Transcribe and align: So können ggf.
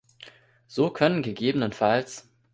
So 0.65 0.89
können 0.89 1.21
ggf. 1.21 2.23